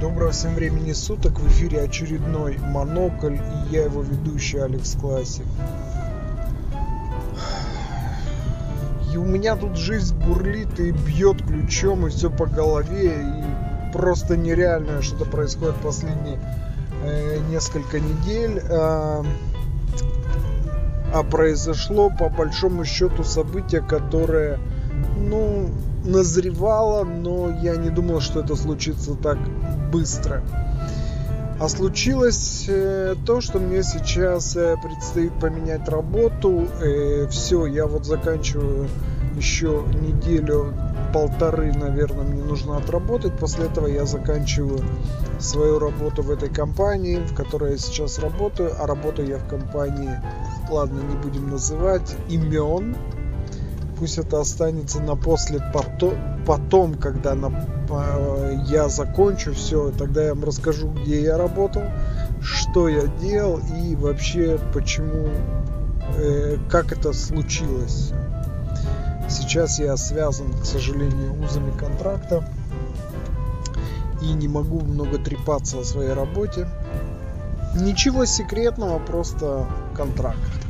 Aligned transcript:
Доброго 0.00 0.30
всем 0.30 0.54
времени 0.54 0.92
суток. 0.92 1.40
В 1.40 1.48
эфире 1.48 1.80
очередной 1.80 2.58
Монокль 2.58 3.36
и 3.36 3.74
я 3.74 3.84
его 3.84 4.02
ведущий 4.02 4.58
Алекс 4.58 4.94
Классик. 4.94 5.46
И 9.10 9.16
у 9.16 9.24
меня 9.24 9.56
тут 9.56 9.78
жизнь 9.78 10.14
бурлит 10.14 10.78
и 10.80 10.90
бьет 10.90 11.42
ключом 11.42 12.06
и 12.06 12.10
все 12.10 12.28
по 12.30 12.44
голове. 12.44 13.22
И 13.22 13.92
просто 13.94 14.36
нереальное 14.36 15.00
что-то 15.00 15.24
происходит 15.24 15.76
последние 15.76 16.38
э, 17.02 17.38
несколько 17.48 17.98
недель. 17.98 18.60
Э, 18.68 19.24
а 21.14 21.22
произошло 21.22 22.10
по 22.10 22.28
большому 22.28 22.84
счету 22.84 23.24
событие, 23.24 23.80
которое, 23.80 24.58
ну, 25.16 25.70
назревало, 26.06 27.04
но 27.04 27.50
я 27.62 27.76
не 27.76 27.90
думал, 27.90 28.20
что 28.20 28.40
это 28.40 28.56
случится 28.56 29.14
так 29.14 29.38
быстро. 29.90 30.42
А 31.58 31.68
случилось 31.70 32.66
э, 32.68 33.14
то, 33.24 33.40
что 33.40 33.58
мне 33.58 33.82
сейчас 33.82 34.56
э, 34.56 34.76
предстоит 34.82 35.32
поменять 35.40 35.88
работу. 35.88 36.68
Э, 36.82 37.26
все, 37.28 37.64
я 37.64 37.86
вот 37.86 38.04
заканчиваю 38.04 38.88
еще 39.36 39.84
неделю, 40.02 40.74
полторы, 41.14 41.72
наверное, 41.72 42.24
мне 42.24 42.42
нужно 42.42 42.76
отработать. 42.76 43.38
После 43.38 43.66
этого 43.66 43.86
я 43.86 44.04
заканчиваю 44.04 44.80
свою 45.38 45.78
работу 45.78 46.22
в 46.22 46.30
этой 46.30 46.50
компании, 46.50 47.16
в 47.16 47.34
которой 47.34 47.72
я 47.72 47.78
сейчас 47.78 48.18
работаю. 48.18 48.72
А 48.78 48.86
работаю 48.86 49.28
я 49.28 49.38
в 49.38 49.48
компании, 49.48 50.20
ладно, 50.70 51.00
не 51.00 51.16
будем 51.16 51.48
называть 51.48 52.16
имен, 52.28 52.96
пусть 53.98 54.18
это 54.18 54.40
останется 54.40 55.00
на 55.00 55.16
после 55.16 55.60
потом, 55.72 56.14
потом 56.46 56.94
когда 56.94 57.34
на, 57.34 57.52
я 58.66 58.88
закончу 58.88 59.54
все, 59.54 59.90
тогда 59.90 60.24
я 60.24 60.34
вам 60.34 60.44
расскажу, 60.44 60.88
где 60.88 61.22
я 61.22 61.38
работал, 61.38 61.82
что 62.40 62.88
я 62.88 63.06
делал 63.06 63.60
и 63.80 63.94
вообще 63.96 64.58
почему, 64.72 65.28
э, 66.18 66.58
как 66.68 66.92
это 66.92 67.12
случилось. 67.12 68.12
Сейчас 69.28 69.78
я 69.78 69.96
связан, 69.96 70.52
к 70.52 70.64
сожалению, 70.64 71.42
узами 71.42 71.72
контракта 71.76 72.44
и 74.22 74.32
не 74.32 74.48
могу 74.48 74.80
много 74.80 75.18
трепаться 75.18 75.80
о 75.80 75.84
своей 75.84 76.12
работе. 76.12 76.68
Ничего 77.74 78.24
секретного, 78.24 78.98
просто 78.98 79.66
контракт. 79.94 80.65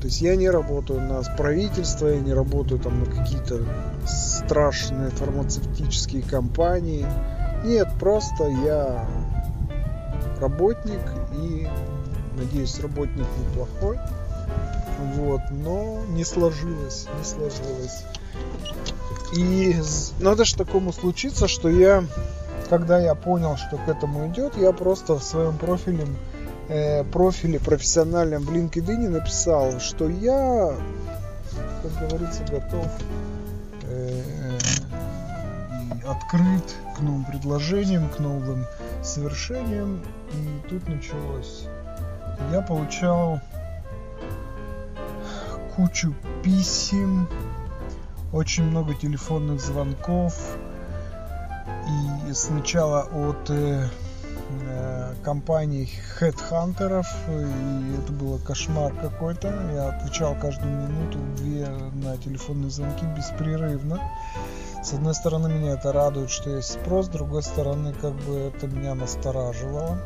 То 0.00 0.06
есть 0.06 0.22
я 0.22 0.34
не 0.34 0.48
работаю 0.48 1.00
на 1.00 1.22
правительство, 1.36 2.06
я 2.06 2.20
не 2.20 2.32
работаю 2.32 2.80
там 2.80 3.00
на 3.00 3.06
какие-то 3.06 3.60
страшные 4.06 5.10
фармацевтические 5.10 6.22
компании. 6.22 7.06
Нет, 7.64 7.88
просто 7.98 8.48
я 8.64 9.06
работник 10.40 11.00
и, 11.34 11.68
надеюсь, 12.36 12.80
работник 12.80 13.26
неплохой. 13.38 13.98
Вот, 15.16 15.42
но 15.50 16.00
не 16.08 16.24
сложилось, 16.24 17.06
не 17.18 17.24
сложилось. 17.24 18.04
И 19.36 19.76
надо 20.18 20.44
же 20.46 20.56
такому 20.56 20.94
случиться, 20.94 21.46
что 21.46 21.68
я, 21.68 22.04
когда 22.70 22.98
я 22.98 23.14
понял, 23.14 23.56
что 23.56 23.76
к 23.76 23.88
этому 23.88 24.28
идет, 24.28 24.56
я 24.56 24.72
просто 24.72 25.18
в 25.18 25.22
своем 25.22 25.58
профиле 25.58 26.06
профиле 27.12 27.58
профессиональном 27.58 28.44
в 28.44 28.52
LinkedIn 28.52 29.08
написал, 29.08 29.80
что 29.80 30.08
я, 30.08 30.74
как 31.82 32.08
говорится, 32.08 32.44
готов 32.44 32.86
э, 33.84 34.22
и 35.94 36.06
открыт 36.06 36.64
к 36.96 37.00
новым 37.00 37.24
предложениям, 37.24 38.08
к 38.08 38.18
новым 38.20 38.66
совершениям. 39.02 40.02
И 40.32 40.68
тут 40.68 40.88
началось. 40.88 41.66
Я 42.52 42.62
получал 42.62 43.40
кучу 45.74 46.14
писем, 46.44 47.28
очень 48.32 48.64
много 48.64 48.94
телефонных 48.94 49.60
звонков. 49.60 50.34
И 52.28 52.32
сначала 52.32 53.02
от 53.12 53.50
э, 53.50 53.88
Э, 54.50 54.99
компаний 55.22 55.90
хедхантеров, 56.18 57.06
и 57.28 58.02
это 58.02 58.12
было 58.12 58.38
кошмар 58.38 58.92
какой-то. 58.94 59.48
Я 59.72 59.88
отвечал 59.90 60.34
каждую 60.40 60.72
минуту 60.72 61.18
две 61.36 61.66
на 61.66 62.16
телефонные 62.16 62.70
звонки 62.70 63.04
беспрерывно. 63.16 64.00
С 64.82 64.94
одной 64.94 65.14
стороны, 65.14 65.48
меня 65.48 65.72
это 65.72 65.92
радует, 65.92 66.30
что 66.30 66.56
есть 66.56 66.72
спрос, 66.72 67.06
с 67.06 67.08
другой 67.10 67.42
стороны, 67.42 67.92
как 68.00 68.14
бы 68.14 68.52
это 68.54 68.66
меня 68.66 68.94
настораживало. 68.94 69.98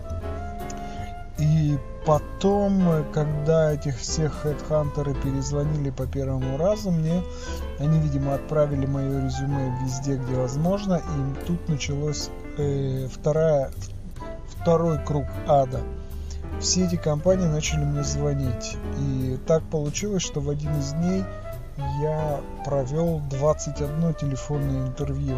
И 1.39 1.79
потом, 2.07 3.05
когда 3.13 3.73
этих 3.73 3.99
всех 3.99 4.33
хедхантеры 4.43 5.15
перезвонили 5.15 5.91
по 5.91 6.07
первому 6.07 6.57
разу, 6.57 6.91
мне 6.91 7.23
они, 7.79 7.99
видимо, 7.99 8.35
отправили 8.35 8.87
мое 8.87 9.25
резюме 9.25 9.77
везде, 9.83 10.17
где 10.17 10.35
возможно, 10.35 10.95
и 10.95 11.47
тут 11.47 11.69
началась 11.69 12.31
э, 12.57 13.09
вторая, 13.13 13.71
второй 14.49 14.99
круг 15.05 15.27
ада. 15.47 15.81
Все 16.61 16.87
эти 16.87 16.97
компании 16.97 17.47
начали 17.47 17.85
мне 17.85 18.03
звонить. 18.05 18.77
И 18.99 19.39
так 19.47 19.63
получилось, 19.65 20.23
что 20.23 20.41
в 20.41 20.49
один 20.49 20.79
из 20.79 20.93
дней 20.93 21.25
я 22.03 22.41
провел 22.65 23.21
21 23.31 24.15
телефонное 24.15 24.87
интервью. 24.87 25.37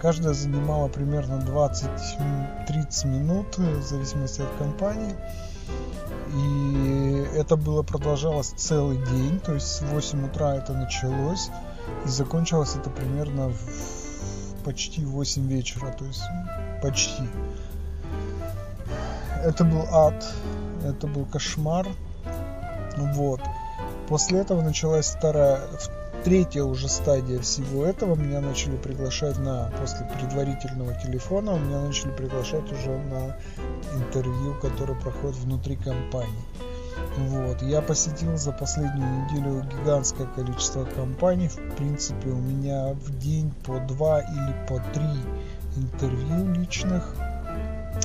Каждая 0.00 0.34
занимала 0.34 0.88
примерно 0.88 1.34
20-30 1.34 3.06
минут, 3.06 3.56
в 3.56 3.82
зависимости 3.82 4.42
от 4.42 4.50
компании. 4.58 5.14
И 6.34 7.26
это 7.36 7.56
было 7.56 7.82
продолжалось 7.82 8.48
целый 8.56 8.98
день, 8.98 9.40
то 9.40 9.54
есть 9.54 9.66
с 9.66 9.82
8 9.82 10.26
утра 10.26 10.56
это 10.56 10.72
началось, 10.72 11.50
и 12.04 12.08
закончилось 12.08 12.74
это 12.76 12.90
примерно 12.90 13.48
в 13.48 14.64
почти 14.64 15.04
8 15.04 15.46
вечера, 15.46 15.92
то 15.92 16.04
есть 16.04 16.22
почти 16.82 17.22
это 19.44 19.64
был 19.64 19.86
ад, 19.90 20.24
это 20.84 21.06
был 21.06 21.24
кошмар. 21.26 21.86
Вот. 22.96 23.40
После 24.08 24.40
этого 24.40 24.62
началась 24.62 25.06
вторая, 25.06 25.60
третья 26.24 26.62
уже 26.62 26.88
стадия 26.88 27.38
всего 27.40 27.84
этого. 27.84 28.14
Меня 28.14 28.40
начали 28.40 28.76
приглашать 28.76 29.38
на, 29.38 29.70
после 29.80 30.06
предварительного 30.06 30.94
телефона, 30.94 31.58
меня 31.58 31.80
начали 31.80 32.10
приглашать 32.10 32.70
уже 32.72 32.98
на 32.98 33.36
интервью, 33.94 34.54
которое 34.60 34.94
проходит 34.94 35.36
внутри 35.36 35.76
компании. 35.76 36.44
Вот. 37.16 37.62
Я 37.62 37.82
посетил 37.82 38.36
за 38.36 38.52
последнюю 38.52 39.24
неделю 39.24 39.64
гигантское 39.70 40.26
количество 40.26 40.84
компаний. 40.84 41.48
В 41.48 41.76
принципе, 41.76 42.30
у 42.30 42.38
меня 42.38 42.94
в 42.94 43.18
день 43.18 43.52
по 43.64 43.78
два 43.80 44.20
или 44.20 44.66
по 44.68 44.78
три 44.92 45.08
интервью 45.76 46.52
личных. 46.54 47.14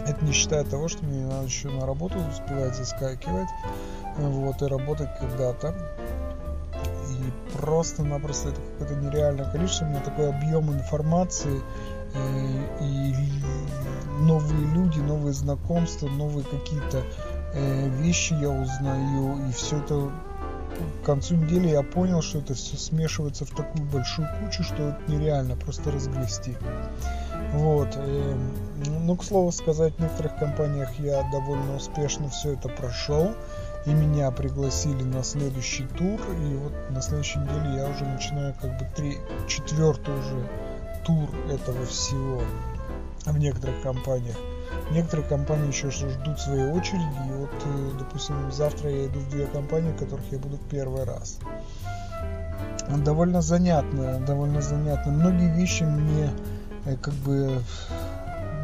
Это 0.08 0.26
не 0.26 0.32
считая 0.32 0.64
того, 0.64 0.88
что 0.88 1.06
мне 1.06 1.26
надо 1.26 1.46
еще 1.46 1.70
на 1.70 1.86
работу 1.86 2.16
успевать 2.32 2.76
заскакивать, 2.76 3.50
вот, 4.18 4.62
и 4.62 4.66
работать 4.66 5.10
когда-то. 5.20 5.76
И 7.10 7.58
просто-напросто 7.58 8.50
это 8.50 8.62
какое-то 8.62 8.96
нереальное 8.96 9.52
количество, 9.52 9.86
у 9.86 9.90
меня 9.90 10.00
такой 10.02 10.30
объем 10.30 10.72
информации, 10.72 11.62
и, 12.82 12.84
и 12.84 13.16
новые 14.22 14.66
люди, 14.74 15.00
новые 15.00 15.34
знакомства, 15.34 16.08
новые 16.08 16.46
какие-то 16.46 17.04
э, 17.54 17.90
вещи 18.02 18.34
я 18.34 18.50
узнаю, 18.50 19.48
и 19.48 19.52
все 19.52 19.78
это 19.78 20.12
к 21.02 21.06
концу 21.06 21.36
недели 21.36 21.70
я 21.70 21.84
понял, 21.84 22.22
что 22.22 22.40
это 22.40 22.54
все 22.54 22.78
смешивается 22.78 23.46
в 23.46 23.52
такую 23.52 23.86
большую 23.86 24.28
кучу, 24.40 24.64
что 24.64 24.76
это 24.76 25.00
нереально 25.08 25.56
просто 25.56 25.92
разгрести. 25.92 26.56
Вот. 27.54 27.96
Эм, 27.96 28.54
ну, 29.06 29.16
к 29.16 29.24
слову 29.24 29.52
сказать, 29.52 29.94
в 29.96 30.00
некоторых 30.00 30.38
компаниях 30.38 30.90
я 31.00 31.28
довольно 31.32 31.76
успешно 31.76 32.30
все 32.30 32.54
это 32.54 32.70
прошел. 32.70 33.34
И 33.86 33.92
меня 33.92 34.30
пригласили 34.32 35.04
на 35.04 35.24
следующий 35.24 35.86
тур. 35.98 36.20
И 36.44 36.56
вот 36.56 36.74
на 36.92 37.02
следующей 37.02 37.40
неделе 37.40 37.78
я 37.78 37.90
уже 37.90 38.06
начинаю 38.06 38.54
как 38.62 38.78
бы 38.78 38.86
три, 38.96 39.18
четвертый 39.48 40.14
уже 40.14 40.50
тур 41.06 41.30
этого 41.50 41.86
всего 41.86 42.42
в 43.26 43.38
некоторых 43.38 43.82
компаниях. 43.82 44.38
Некоторые 44.92 45.28
компании 45.28 45.68
еще 45.68 45.90
ждут 45.92 46.40
своей 46.40 46.72
очереди. 46.72 47.04
И 47.28 47.34
вот, 47.34 47.52
э, 47.66 47.92
допустим, 48.00 48.52
завтра 48.52 48.90
я 48.90 49.08
иду 49.08 49.20
в 49.20 49.30
две 49.30 49.46
компании, 49.48 49.92
в 49.92 49.98
которых 49.98 50.26
я 50.32 50.40
буду 50.40 50.58
первый 50.70 51.04
раз. 51.04 51.40
Довольно 53.06 53.42
занятно, 53.42 54.20
довольно 54.26 54.62
занятно. 54.62 55.12
Многие 55.12 55.54
вещи 55.56 55.84
мне 55.84 56.32
Э, 56.86 56.96
как 56.96 57.14
бы 57.14 57.62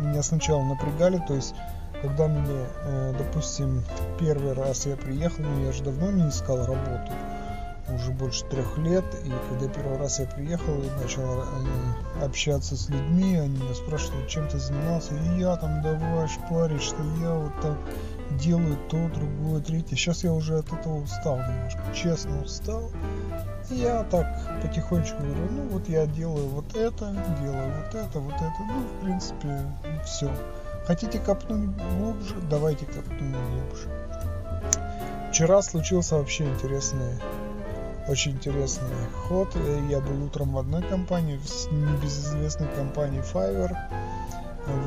меня 0.01 0.23
сначала 0.23 0.63
напрягали, 0.63 1.21
то 1.27 1.33
есть 1.33 1.53
когда 2.01 2.27
мне, 2.27 2.65
э, 2.83 3.13
допустим, 3.17 3.83
первый 4.19 4.53
раз 4.53 4.85
я 4.85 4.95
приехал, 4.95 5.43
я 5.63 5.71
же 5.71 5.83
давно 5.83 6.11
не 6.11 6.29
искал 6.29 6.65
работу, 6.65 7.11
уже 7.89 8.11
больше 8.11 8.43
трех 8.45 8.77
лет. 8.77 9.05
И 9.23 9.31
когда 9.49 9.67
первый 9.73 9.97
раз 9.97 10.19
я 10.19 10.25
приехал 10.25 10.73
и 10.81 10.89
начал 11.01 11.41
э, 11.41 12.23
общаться 12.23 12.75
с 12.75 12.89
людьми, 12.89 13.37
они 13.37 13.57
меня 13.57 13.73
спрашивают, 13.73 14.27
чем 14.27 14.47
ты 14.47 14.57
занимался. 14.57 15.13
И 15.15 15.39
я 15.39 15.55
там 15.57 15.81
давай 15.81 16.27
шпарить, 16.27 16.81
что 16.81 16.97
я 17.21 17.33
вот 17.33 17.53
так 17.61 17.77
делаю 18.31 18.77
то, 18.89 19.09
другое, 19.09 19.61
третье. 19.61 19.95
Сейчас 19.95 20.23
я 20.23 20.33
уже 20.33 20.57
от 20.57 20.71
этого 20.71 21.01
устал 21.03 21.37
немножко, 21.37 21.81
честно 21.93 22.41
устал. 22.41 22.91
И 23.69 23.75
я 23.75 24.03
так 24.03 24.27
потихонечку 24.61 25.17
говорю, 25.17 25.51
ну 25.51 25.63
вот 25.69 25.89
я 25.89 26.05
делаю 26.05 26.47
вот 26.49 26.75
это, 26.75 27.11
делаю 27.41 27.73
вот 27.77 27.95
это, 27.95 28.19
вот 28.19 28.35
это. 28.35 28.53
Ну, 28.59 28.81
в 28.81 29.03
принципе, 29.03 29.59
все. 30.05 30.31
Хотите 30.85 31.19
копнуть 31.19 31.75
глубже? 31.75 32.35
Давайте 32.49 32.85
копнем 32.85 33.33
глубже. 33.33 33.89
Вчера 35.31 35.61
случился 35.61 36.15
вообще 36.15 36.45
интересный, 36.45 37.19
очень 38.07 38.33
интересный 38.33 38.87
ход. 39.27 39.55
Я 39.89 39.99
был 39.99 40.25
утром 40.25 40.53
в 40.53 40.57
одной 40.57 40.81
компании, 40.83 41.37
в 41.37 41.71
небезызвестной 41.71 42.67
компании 42.75 43.21
Fiverr. 43.33 43.75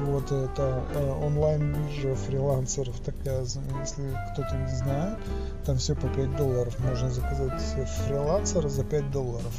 Вот 0.06 0.32
это 0.32 0.82
э, 0.93 1.25
онлайн-биржа 1.25 2.17
фрилансеров 2.17 2.99
такая, 3.00 3.43
если 3.43 4.17
кто-то 4.32 4.56
не 4.56 4.75
знает. 4.75 5.19
Там 5.65 5.76
все 5.76 5.94
по 5.94 6.09
5 6.09 6.37
долларов. 6.37 6.76
Можно 6.81 7.11
заказать 7.11 7.61
фрилансера 8.06 8.69
за 8.69 8.82
5 8.82 9.11
долларов 9.12 9.55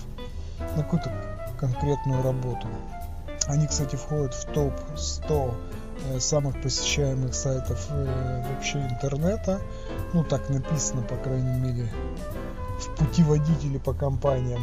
на 0.76 0.84
какую-то 0.84 1.12
конкретную 1.58 2.22
работу. 2.22 2.68
Они, 3.48 3.66
кстати, 3.66 3.96
входят 3.96 4.34
в 4.34 4.46
топ 4.52 4.74
100 4.98 5.56
Э, 6.08 6.20
самых 6.20 6.62
посещаемых 6.62 7.34
сайтов 7.34 7.88
э, 7.90 8.44
вообще 8.50 8.80
интернета. 8.80 9.60
Ну, 10.14 10.24
так 10.24 10.50
написано, 10.50 11.02
по 11.02 11.16
крайней 11.16 11.60
мере, 11.60 11.90
в 12.82 12.96
путеводителе 12.96 13.80
по 13.80 13.94
компаниям. 13.94 14.62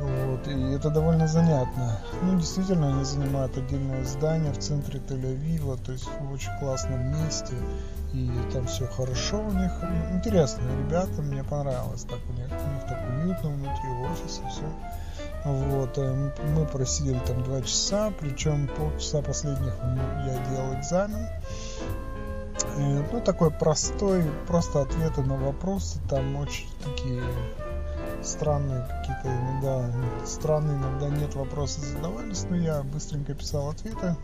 Вот, 0.00 0.48
и 0.48 0.72
это 0.72 0.88
довольно 0.88 1.28
занятно. 1.28 1.98
Ну, 2.22 2.38
действительно, 2.38 2.88
они 2.88 3.04
занимают 3.04 3.56
отдельное 3.58 4.02
здание 4.04 4.50
в 4.50 4.58
центре 4.58 4.98
Тель-Авива, 4.98 5.78
то 5.84 5.92
есть 5.92 6.08
в 6.20 6.32
очень 6.32 6.52
классном 6.58 7.12
месте, 7.12 7.54
и 8.14 8.30
там 8.52 8.66
все 8.66 8.86
хорошо 8.86 9.40
у 9.40 9.52
них. 9.52 9.70
Интересные 10.12 10.66
ребята, 10.78 11.20
мне 11.20 11.44
понравилось 11.44 12.04
так 12.04 12.18
у 12.30 12.32
них, 12.32 12.46
у 12.48 12.74
них 12.74 12.86
так 12.88 12.98
уютно 13.18 13.50
внутри 13.50 13.88
в 13.90 14.12
офисе, 14.12 14.40
все. 14.48 14.64
Вот, 15.44 15.96
э, 15.98 16.32
мы 16.54 16.66
просидели 16.66 17.18
там 17.26 17.42
два 17.44 17.60
часа, 17.60 18.10
причем 18.18 18.68
полчаса 18.68 19.20
последних 19.20 19.74
я 20.26 20.46
делал 20.50 20.74
экзамен. 20.78 21.26
Э, 22.80 23.04
ну, 23.12 23.20
такой 23.20 23.50
простой, 23.50 24.24
просто 24.46 24.82
ответы 24.82 25.22
на 25.22 25.36
вопросы, 25.36 25.98
там 26.08 26.36
очень 26.36 26.68
такие 26.82 27.22
странные 28.22 28.86
какие-то 28.88 29.28
иногда, 29.28 29.90
странные 30.26 30.76
иногда 30.76 31.08
нет 31.08 31.34
вопросы 31.34 31.80
задавались, 31.80 32.44
но 32.48 32.56
я 32.56 32.82
быстренько 32.82 33.34
писал 33.34 33.70
ответы, 33.70 34.16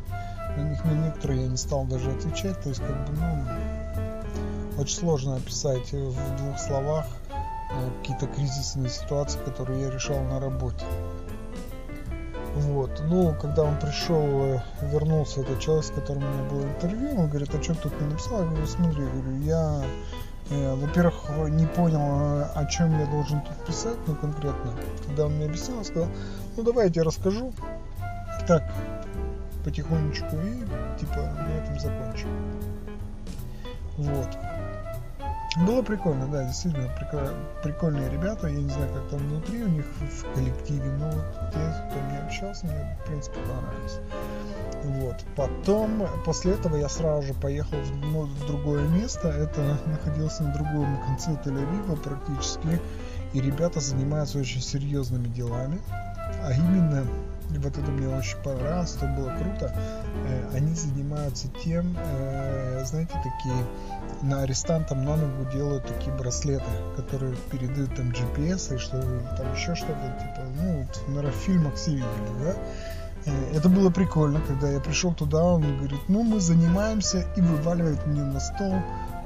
на 0.56 0.62
них 0.62 0.84
на 0.84 0.92
некоторые 0.92 1.42
я 1.42 1.48
не 1.48 1.56
стал 1.56 1.84
даже 1.84 2.10
отвечать, 2.10 2.60
то 2.62 2.68
есть 2.68 2.80
как 2.80 3.06
бы, 3.06 3.12
ну, 3.12 4.82
очень 4.82 4.96
сложно 4.96 5.36
описать 5.36 5.92
в 5.92 6.36
двух 6.36 6.58
словах 6.58 7.06
Э, 7.76 7.90
какие-то 7.98 8.26
кризисные 8.26 8.88
ситуации, 8.88 9.38
которые 9.44 9.82
я 9.82 9.90
решал 9.90 10.20
на 10.22 10.40
работе. 10.40 10.84
Вот. 12.56 13.02
Ну, 13.08 13.34
когда 13.34 13.64
он 13.64 13.78
пришел, 13.78 14.22
э, 14.22 14.60
вернулся 14.90 15.42
этот 15.42 15.60
человек, 15.60 15.84
с 15.84 15.90
которым 15.90 16.24
у 16.24 16.26
меня 16.26 16.50
было 16.50 16.62
интервью, 16.62 17.20
он 17.20 17.28
говорит, 17.28 17.54
а 17.54 17.62
что 17.62 17.74
тут 17.74 18.00
не 18.00 18.06
написал? 18.06 18.40
Я 18.40 18.46
говорю, 18.48 18.66
смотри, 18.66 19.04
говорю, 19.04 19.40
я, 19.42 19.82
э, 20.50 20.74
во-первых, 20.74 21.14
не 21.50 21.66
понял, 21.66 22.00
э, 22.00 22.44
о 22.54 22.64
чем 22.64 22.98
я 22.98 23.06
должен 23.06 23.42
тут 23.42 23.66
писать, 23.66 23.98
ну, 24.06 24.14
конкретно. 24.14 24.72
Когда 25.06 25.26
он 25.26 25.34
мне 25.34 25.44
объяснял, 25.44 25.84
сказал, 25.84 26.08
ну, 26.56 26.62
давай 26.62 26.86
я 26.86 26.92
тебе 26.92 27.02
расскажу. 27.02 27.52
Так, 28.48 28.62
потихонечку 29.62 30.36
и, 30.36 30.98
типа, 30.98 31.16
на 31.16 31.62
этом 31.62 31.78
закончим. 31.78 32.28
Вот. 33.98 34.28
Было 35.64 35.80
прикольно, 35.80 36.26
да, 36.26 36.44
действительно, 36.44 36.90
прикольные 37.62 38.10
ребята. 38.10 38.48
Я 38.48 38.60
не 38.60 38.68
знаю, 38.68 38.92
как 38.92 39.08
там 39.08 39.20
внутри 39.20 39.62
у 39.62 39.68
них 39.68 39.86
в 39.86 40.34
коллективе, 40.34 40.84
но 40.98 41.10
вот 41.10 41.24
те, 41.52 41.88
кто 41.88 41.98
мне 42.00 42.18
общался, 42.18 42.66
мне, 42.66 42.98
в 43.02 43.06
принципе, 43.06 43.38
понравилось. 43.40 44.00
Вот. 44.84 45.16
Потом, 45.34 46.06
после 46.24 46.52
этого 46.52 46.76
я 46.76 46.88
сразу 46.88 47.28
же 47.28 47.34
поехал 47.34 47.78
в, 47.78 47.96
ну, 48.04 48.22
в 48.22 48.46
другое 48.46 48.86
место. 48.88 49.28
Это 49.28 49.78
находился 49.86 50.42
на 50.42 50.52
другом 50.52 50.98
конце 51.06 51.30
Тель-Авива 51.44 51.96
практически. 51.96 52.80
И 53.32 53.40
ребята 53.40 53.80
занимаются 53.80 54.38
очень 54.38 54.60
серьезными 54.60 55.28
делами. 55.28 55.80
А 56.42 56.52
именно, 56.52 57.06
и 57.54 57.58
вот 57.58 57.76
это 57.78 57.90
мне 57.90 58.08
очень 58.08 58.36
понравилось, 58.38 58.96
это 58.96 59.06
было 59.06 59.30
круто. 59.36 59.74
Э, 60.26 60.56
они 60.56 60.74
занимаются 60.74 61.48
тем, 61.64 61.96
э, 61.96 62.84
знаете, 62.84 63.12
такие 63.14 63.64
на 64.22 64.42
арестантам 64.42 65.04
на 65.04 65.16
ногу 65.16 65.50
делают 65.52 65.86
такие 65.86 66.14
браслеты, 66.14 66.64
которые 66.96 67.36
передают 67.50 67.94
там 67.94 68.10
GPS 68.10 68.74
и 68.74 68.78
что 68.78 69.00
там 69.36 69.52
еще 69.54 69.74
что-то, 69.74 70.16
типа, 70.20 70.46
ну, 70.56 70.82
вот, 70.82 71.02
наверное, 71.08 71.32
в 71.32 71.36
фильмах 71.36 71.74
все 71.74 71.92
видели, 71.92 72.06
да? 72.40 72.54
Э, 73.26 73.56
это 73.56 73.68
было 73.68 73.90
прикольно, 73.90 74.40
когда 74.46 74.68
я 74.68 74.80
пришел 74.80 75.12
туда, 75.14 75.42
он 75.42 75.62
говорит, 75.76 76.00
ну, 76.08 76.22
мы 76.22 76.40
занимаемся, 76.40 77.26
и 77.36 77.40
вываливает 77.40 78.06
мне 78.06 78.22
на 78.22 78.40
стол 78.40 78.74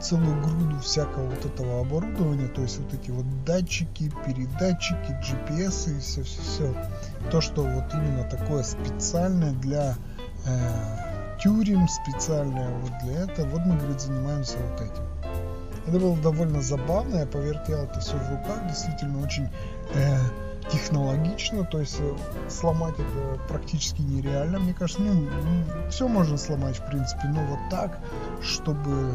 целую 0.01 0.41
груду 0.43 0.79
всякого 0.81 1.27
вот 1.29 1.45
этого 1.45 1.81
оборудования, 1.81 2.49
то 2.49 2.63
есть 2.63 2.79
вот 2.79 2.93
эти 2.95 3.11
вот 3.11 3.25
датчики, 3.45 4.13
передатчики, 4.27 5.13
GPS 5.23 5.97
и 5.97 6.01
все-все-все. 6.01 6.75
То, 7.31 7.41
что 7.41 7.63
вот 7.63 7.93
именно 7.93 8.25
такое 8.25 8.63
специальное 8.63 9.53
для 9.53 9.95
э, 10.47 11.39
тюрем 11.43 11.87
специальное 11.89 12.71
вот 12.79 12.93
для 13.03 13.25
этого. 13.25 13.47
Вот 13.49 13.61
мы, 13.67 13.77
говорит, 13.77 14.01
занимаемся 14.01 14.57
вот 14.71 14.81
этим. 14.81 15.05
Это 15.87 15.99
было 15.99 16.17
довольно 16.19 16.61
забавно, 16.61 17.17
я 17.17 17.27
повертел 17.27 17.85
это 17.85 18.01
все 18.01 18.17
в 18.17 18.31
руках, 18.31 18.67
действительно 18.69 19.23
очень 19.25 19.49
э, 19.95 20.19
технологично, 20.71 21.65
то 21.65 21.81
есть 21.81 21.97
э, 22.01 22.17
сломать 22.49 22.95
это 22.95 23.41
практически 23.49 24.03
нереально, 24.03 24.59
мне 24.59 24.75
кажется, 24.75 25.03
ну, 25.03 25.27
все 25.89 26.07
можно 26.07 26.37
сломать 26.37 26.77
в 26.79 26.87
принципе, 26.87 27.29
но 27.29 27.41
вот 27.47 27.59
так, 27.71 27.99
чтобы, 28.43 29.11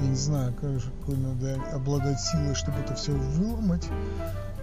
я 0.00 0.06
не 0.06 0.16
знаю, 0.16 0.52
какой 0.54 1.16
надо 1.16 1.60
обладать 1.72 2.20
силой, 2.20 2.54
чтобы 2.54 2.78
это 2.78 2.94
все 2.94 3.12
выломать, 3.12 3.88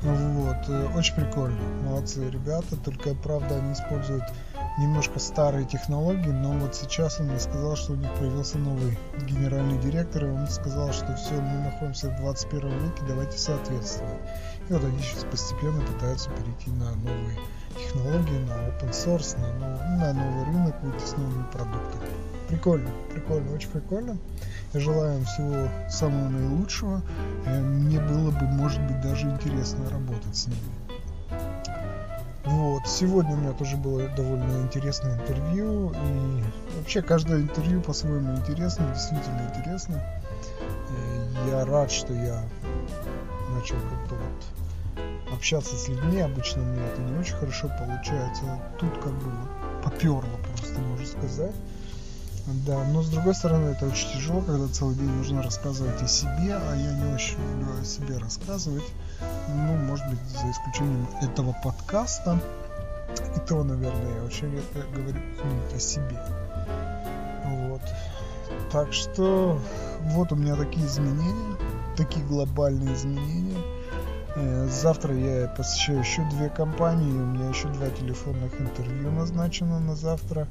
вот, 0.01 0.57
э, 0.67 0.87
очень 0.95 1.15
прикольно, 1.15 1.61
молодцы 1.83 2.27
ребята, 2.29 2.75
только 2.77 3.13
правда 3.13 3.57
они 3.57 3.73
используют 3.73 4.23
немножко 4.79 5.19
старые 5.19 5.65
технологии, 5.65 6.29
но 6.29 6.53
вот 6.53 6.75
сейчас 6.75 7.19
он 7.19 7.27
мне 7.27 7.39
сказал, 7.39 7.75
что 7.75 7.93
у 7.93 7.95
них 7.95 8.11
появился 8.15 8.57
новый 8.57 8.97
генеральный 9.27 9.77
директор, 9.79 10.25
и 10.25 10.29
он 10.29 10.47
сказал, 10.47 10.91
что 10.91 11.15
все, 11.15 11.33
мы 11.33 11.59
находимся 11.65 12.09
в 12.09 12.17
21 12.17 12.69
веке, 12.69 13.03
давайте 13.07 13.37
соответствовать. 13.37 14.21
И 14.69 14.73
вот 14.73 14.83
они 14.83 14.99
сейчас 14.99 15.25
постепенно 15.25 15.81
пытаются 15.81 16.29
перейти 16.31 16.71
на 16.71 16.91
новые 16.95 17.37
технологии, 17.77 18.39
на 18.45 18.53
open 18.69 18.91
source, 18.91 19.39
на, 19.39 19.53
нов, 19.53 19.79
на 19.99 20.13
новый 20.13 20.45
рынок, 20.45 20.75
выйти 20.81 21.05
с 21.05 21.17
новыми 21.17 21.45
продуктами. 21.51 22.30
Прикольно, 22.51 22.89
прикольно, 23.13 23.53
очень 23.55 23.69
прикольно. 23.69 24.17
Им 24.73 25.23
всего 25.23 25.69
самого 25.89 26.27
наилучшего. 26.27 27.01
Э, 27.45 27.61
мне 27.61 27.97
было 28.01 28.29
бы, 28.31 28.45
может 28.45 28.81
быть, 28.81 28.99
даже 28.99 29.29
интересно 29.29 29.89
работать 29.89 30.35
с 30.35 30.47
ними. 30.47 30.59
Вот. 32.43 32.85
Сегодня 32.85 33.35
у 33.35 33.37
меня 33.37 33.53
тоже 33.53 33.77
было 33.77 34.05
довольно 34.09 34.63
интересное 34.63 35.17
интервью. 35.17 35.91
И 35.91 36.43
вообще 36.77 37.01
каждое 37.01 37.39
интервью 37.39 37.81
по-своему 37.81 38.35
интересно, 38.35 38.85
действительно 38.93 39.49
интересно. 39.55 40.03
И 40.89 41.49
я 41.51 41.65
рад, 41.65 41.89
что 41.89 42.13
я 42.13 42.43
начал 43.55 43.75
как-то 43.75 44.15
вот 44.15 45.33
общаться 45.33 45.73
с 45.77 45.87
людьми. 45.87 46.19
Обычно 46.19 46.63
мне 46.63 46.83
это 46.85 47.01
не 47.01 47.17
очень 47.17 47.35
хорошо 47.35 47.71
получается. 47.79 48.43
Тут 48.77 48.93
как 48.95 49.13
бы 49.13 49.31
поперло 49.81 50.37
просто, 50.43 50.81
можно 50.81 51.05
сказать. 51.05 51.55
Да, 52.47 52.83
но 52.85 53.01
с 53.01 53.09
другой 53.09 53.35
стороны, 53.35 53.69
это 53.69 53.85
очень 53.85 54.09
тяжело, 54.13 54.41
когда 54.41 54.67
целый 54.67 54.95
день 54.95 55.09
нужно 55.09 55.43
рассказывать 55.43 56.01
о 56.01 56.07
себе, 56.07 56.55
а 56.55 56.75
я 56.75 56.93
не 56.93 57.13
очень 57.13 57.37
люблю 57.37 57.81
о 57.81 57.85
себе 57.85 58.17
рассказывать. 58.17 58.83
Ну, 59.47 59.77
может 59.77 60.07
быть, 60.09 60.19
за 60.29 60.49
исключением 60.51 61.07
этого 61.21 61.55
подкаста. 61.63 62.39
И 63.35 63.39
то, 63.47 63.63
наверное, 63.63 64.15
я 64.15 64.23
очень 64.23 64.51
редко 64.51 64.79
говорю 64.93 65.19
о 65.75 65.79
себе. 65.79 66.19
Вот. 67.45 67.81
Так 68.71 68.93
что 68.93 69.59
вот 70.01 70.31
у 70.31 70.35
меня 70.35 70.55
такие 70.55 70.85
изменения, 70.87 71.57
такие 71.95 72.25
глобальные 72.25 72.95
изменения. 72.95 73.61
Э, 74.35 74.67
завтра 74.67 75.13
я 75.13 75.47
посещаю 75.47 75.99
еще 75.99 76.23
две 76.29 76.49
компании, 76.49 77.11
у 77.11 77.25
меня 77.25 77.49
еще 77.49 77.67
два 77.67 77.89
телефонных 77.89 78.59
интервью 78.59 79.11
назначено 79.11 79.79
на 79.79 79.95
завтра. 79.95 80.47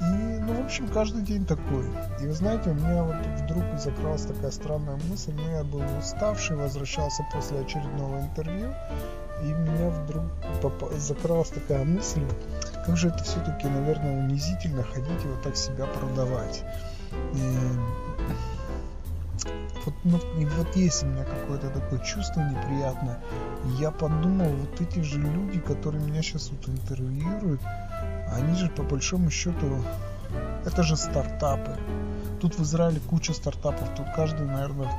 И, 0.00 0.39
общем, 0.70 0.86
каждый 0.86 1.22
день 1.22 1.44
такой. 1.44 1.84
И 2.22 2.26
вы 2.28 2.32
знаете, 2.32 2.70
у 2.70 2.74
меня 2.74 3.02
вот 3.02 3.16
вдруг 3.42 3.64
закралась 3.76 4.22
такая 4.22 4.52
странная 4.52 5.00
мысль, 5.10 5.32
ну 5.34 5.50
я 5.50 5.64
был 5.64 5.82
уставший, 5.98 6.54
возвращался 6.54 7.26
после 7.32 7.58
очередного 7.58 8.20
интервью, 8.20 8.72
и 9.42 9.46
меня 9.46 9.90
вдруг 9.90 10.22
закралась 10.96 11.48
такая 11.48 11.84
мысль, 11.84 12.22
как 12.86 12.96
же 12.96 13.08
это 13.08 13.24
все-таки, 13.24 13.66
наверное, 13.66 14.22
унизительно 14.22 14.84
ходить 14.84 15.24
и 15.24 15.26
вот 15.26 15.42
так 15.42 15.56
себя 15.56 15.86
продавать. 15.86 16.62
И 17.34 17.56
вот, 19.84 19.94
ну, 20.04 20.18
и 20.38 20.44
вот 20.44 20.76
есть 20.76 21.02
у 21.02 21.06
меня 21.06 21.24
какое-то 21.24 21.68
такое 21.70 21.98
чувство 21.98 22.42
неприятное. 22.42 23.18
Я 23.80 23.90
подумал, 23.90 24.50
вот 24.50 24.80
эти 24.80 25.00
же 25.00 25.18
люди, 25.18 25.58
которые 25.58 26.04
меня 26.04 26.22
сейчас 26.22 26.52
вот 26.52 26.68
интервьюируют, 26.68 27.60
они 28.32 28.54
же 28.54 28.68
по 28.68 28.84
большому 28.84 29.30
счету, 29.30 29.82
это 30.64 30.82
же 30.82 30.96
стартапы. 30.96 31.76
Тут 32.40 32.58
в 32.58 32.62
Израиле 32.62 33.00
куча 33.00 33.32
стартапов, 33.34 33.88
тут 33.96 34.06
каждый, 34.14 34.46
наверное, 34.46 34.90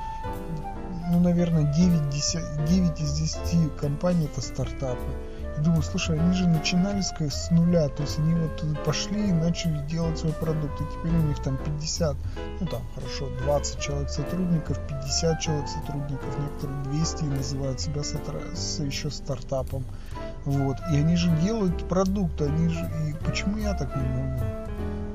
ну, 1.11 1.19
наверное, 1.19 1.63
9, 1.63 2.09
10, 2.09 2.65
9 2.65 3.01
из 3.01 3.13
10 3.13 3.75
компаний 3.75 4.25
это 4.25 4.41
стартапы. 4.41 5.11
И 5.57 5.61
думаю, 5.61 5.81
слушай, 5.81 6.17
они 6.17 6.33
же 6.33 6.47
начинали 6.47 7.01
с, 7.01 7.51
нуля, 7.51 7.89
то 7.89 8.03
есть 8.03 8.19
они 8.19 8.33
вот 8.35 8.83
пошли 8.85 9.29
и 9.29 9.33
начали 9.33 9.85
делать 9.87 10.17
свой 10.17 10.31
продукт, 10.33 10.79
и 10.79 10.85
теперь 10.85 11.13
у 11.13 11.23
них 11.23 11.41
там 11.41 11.57
50, 11.57 12.15
ну 12.61 12.67
там 12.67 12.81
хорошо, 12.95 13.27
20 13.43 13.79
человек 13.79 14.09
сотрудников, 14.09 14.79
50 14.87 15.39
человек 15.41 15.67
сотрудников, 15.67 16.39
некоторые 16.39 16.83
200 16.83 17.23
и 17.23 17.27
называют 17.27 17.81
себя 17.81 18.01
с, 18.03 18.79
еще 18.79 19.11
стартапом. 19.11 19.83
Вот. 20.45 20.77
И 20.91 20.97
они 20.97 21.15
же 21.15 21.29
делают 21.41 21.87
продукт, 21.87 22.41
они 22.41 22.69
же... 22.69 22.89
И 23.07 23.13
почему 23.25 23.57
я 23.57 23.73
так 23.73 23.95
не 23.95 24.03
могу? 24.03 24.43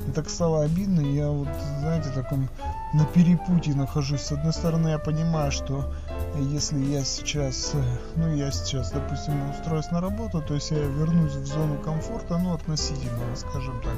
Мне 0.06 0.14
так 0.14 0.30
стало 0.30 0.62
обидно, 0.62 1.00
я 1.00 1.28
вот, 1.28 1.48
знаете, 1.80 2.10
таком 2.10 2.48
на 2.94 3.04
перепутье 3.06 3.74
нахожусь. 3.74 4.20
С 4.20 4.30
одной 4.30 4.52
стороны, 4.52 4.90
я 4.90 5.00
понимаю, 5.00 5.50
что 5.50 5.92
если 6.38 6.78
я 6.78 7.04
сейчас, 7.04 7.72
ну, 8.14 8.32
я 8.32 8.52
сейчас, 8.52 8.92
допустим, 8.92 9.50
устроюсь 9.50 9.90
на 9.90 10.00
работу, 10.00 10.40
то 10.40 10.54
есть 10.54 10.70
я 10.70 10.78
вернусь 10.78 11.32
в 11.32 11.44
зону 11.46 11.80
комфорта, 11.80 12.38
ну, 12.38 12.54
относительно, 12.54 13.34
скажем 13.34 13.82
так. 13.82 13.94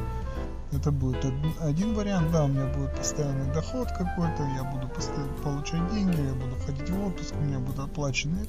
Это 0.72 0.90
будет 0.92 1.22
один 1.60 1.92
вариант, 1.92 2.32
да, 2.32 2.44
у 2.44 2.48
меня 2.48 2.64
будет 2.72 2.96
постоянный 2.96 3.52
доход 3.52 3.88
какой-то, 3.88 4.44
я 4.56 4.64
буду 4.64 4.88
постоянно 4.88 5.32
получать 5.44 5.92
деньги, 5.92 6.20
я 6.26 6.32
буду 6.32 6.56
ходить 6.64 6.88
в 6.88 7.06
отпуск, 7.06 7.34
у 7.38 7.42
меня 7.42 7.58
будут 7.58 7.80
оплачены. 7.80 8.46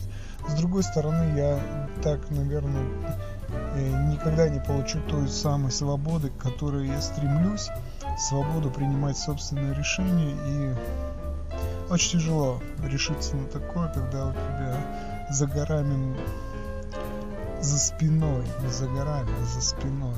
С 0.47 0.53
другой 0.53 0.83
стороны, 0.83 1.37
я 1.37 1.87
так, 2.03 2.29
наверное, 2.29 2.83
э, 2.83 3.38
никогда 3.75 4.49
не 4.49 4.59
получу 4.59 4.99
той 5.07 5.27
самой 5.27 5.71
свободы, 5.71 6.29
к 6.29 6.37
которой 6.37 6.87
я 6.87 7.01
стремлюсь, 7.01 7.69
свободу 8.17 8.69
принимать 8.69 9.17
собственные 9.17 9.73
решения 9.73 10.35
и 10.47 11.91
очень 11.91 12.19
тяжело 12.19 12.61
решиться 12.83 13.35
на 13.35 13.47
такое, 13.47 13.87
когда 13.89 14.27
у 14.27 14.31
тебя 14.33 15.27
за 15.31 15.47
горами, 15.47 16.17
за 17.61 17.79
спиной, 17.79 18.45
не 18.61 18.69
за 18.69 18.87
горами, 18.87 19.29
а 19.41 19.45
за 19.45 19.61
спиной 19.61 20.17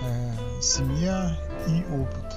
э, 0.00 0.60
семья 0.62 1.36
и 1.68 1.84
опыт. 1.92 2.34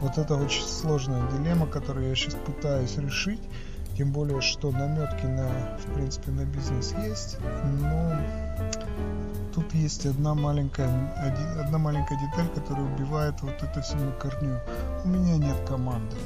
Вот 0.00 0.16
это 0.16 0.34
очень 0.34 0.62
сложная 0.62 1.22
дилемма, 1.30 1.66
которую 1.66 2.08
я 2.08 2.14
сейчас 2.14 2.34
пытаюсь 2.34 2.96
решить. 2.96 3.42
Тем 4.00 4.12
более, 4.12 4.40
что 4.40 4.70
наметки 4.70 5.26
на, 5.26 5.76
в 5.76 5.92
принципе, 5.92 6.30
на 6.30 6.46
бизнес 6.46 6.94
есть, 7.04 7.36
но 7.82 8.16
тут 9.54 9.74
есть 9.74 10.06
одна 10.06 10.34
маленькая, 10.34 10.88
одна 11.62 11.76
маленькая 11.76 12.18
деталь, 12.18 12.48
которая 12.54 12.86
убивает 12.86 13.34
вот 13.42 13.62
это 13.62 13.82
все 13.82 13.96
на 13.96 14.12
корню. 14.12 14.58
У 15.04 15.08
меня 15.08 15.36
нет 15.36 15.68
команды. 15.68 16.16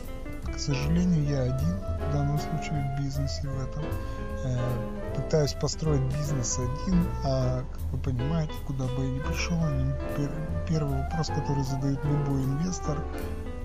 К 0.54 0.56
сожалению, 0.56 1.24
я 1.24 1.42
один 1.52 1.74
в 1.80 2.12
данном 2.12 2.38
случае 2.38 2.94
в 2.96 3.02
бизнесе 3.02 3.42
в 3.42 3.68
этом. 3.68 3.82
Э, 4.44 4.56
пытаюсь 5.16 5.54
построить 5.54 6.02
бизнес 6.16 6.56
один, 6.60 7.04
а 7.24 7.64
как 7.72 7.80
вы 7.90 7.98
понимаете, 7.98 8.52
куда 8.68 8.84
бы 8.84 9.04
я 9.04 9.10
ни 9.10 9.18
пришел, 9.18 9.58
первый 10.68 11.02
вопрос, 11.02 11.26
который 11.26 11.64
задает 11.64 11.98
любой 12.04 12.44
инвестор, 12.44 12.98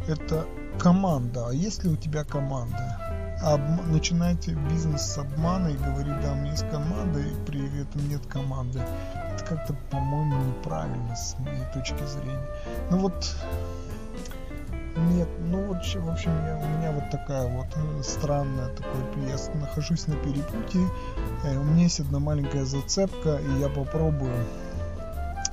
это 0.07 0.47
команда. 0.79 1.49
А 1.49 1.53
есть 1.53 1.83
ли 1.83 1.91
у 1.91 1.95
тебя 1.95 2.23
команда? 2.23 3.08
Об... 3.41 3.61
Начинаете 3.87 4.53
бизнес 4.69 5.01
с 5.01 5.17
обмана 5.17 5.69
и 5.69 5.77
говорить, 5.77 6.19
да, 6.21 6.33
у 6.33 6.35
меня 6.35 6.51
есть 6.51 6.69
команда, 6.69 7.19
и 7.19 7.45
при 7.45 7.81
этом 7.81 8.07
нет 8.09 8.25
команды. 8.27 8.81
Это 9.33 9.43
как-то, 9.45 9.73
по-моему, 9.89 10.35
неправильно 10.43 11.15
с 11.15 11.37
моей 11.39 11.65
точки 11.73 12.03
зрения. 12.05 12.47
Ну 12.91 12.97
вот 12.97 13.35
нет, 14.97 15.29
ну 15.39 15.65
вот, 15.67 15.77
в 15.77 16.09
общем, 16.09 16.31
я, 16.45 16.57
у 16.57 16.77
меня 16.77 16.91
вот 16.91 17.09
такая 17.09 17.47
вот 17.47 18.05
странная 18.05 18.67
такой, 18.69 19.01
я 19.27 19.37
нахожусь 19.59 20.07
на 20.07 20.15
перепутье, 20.15 20.89
э, 21.43 21.57
у 21.57 21.63
меня 21.63 21.83
есть 21.83 21.99
одна 21.99 22.19
маленькая 22.19 22.65
зацепка, 22.65 23.37
и 23.37 23.59
я 23.59 23.69
попробую 23.69 24.35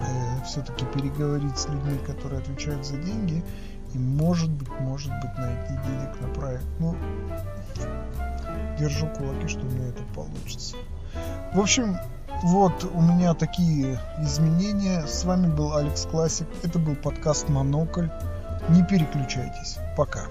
э, 0.01 0.45
все-таки 0.45 0.85
переговорить 0.87 1.57
с 1.59 1.69
людьми, 1.69 1.99
которые 2.07 2.41
отвечают 2.41 2.85
за 2.85 2.97
деньги, 2.97 3.45
и 3.95 3.99
может 3.99 4.51
быть, 4.51 4.69
может 4.81 5.13
быть, 5.21 5.39
найти 5.39 5.73
денег 5.87 6.21
на 6.21 6.29
проект. 6.29 6.67
Ну, 6.79 6.97
держу 8.79 9.07
кулаки, 9.09 9.49
что 9.49 9.61
у 9.61 9.71
меня 9.71 9.89
это 9.89 10.03
получится. 10.15 10.77
В 11.55 11.61
общем, 11.61 11.97
вот 12.43 12.85
у 12.85 13.01
меня 13.01 13.35
такие 13.35 13.99
изменения. 14.21 15.07
С 15.07 15.25
вами 15.25 15.47
был 15.47 15.75
Алекс 15.75 16.05
Классик. 16.07 16.47
Это 16.63 16.79
был 16.79 16.95
подкаст 16.95 17.49
Монокль. 17.49 18.09
Не 18.69 18.83
переключайтесь. 18.85 19.79
Пока. 19.97 20.25